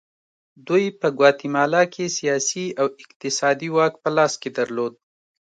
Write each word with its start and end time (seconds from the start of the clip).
دوی 0.67 0.85
په 0.99 1.07
ګواتیمالا 1.17 1.83
کې 1.93 2.05
سیاسي 2.17 2.65
او 2.79 2.85
اقتصادي 3.05 3.69
واک 3.75 3.93
په 4.03 4.09
لاس 4.17 4.33
کې 4.41 4.49
درلود. 4.57 4.93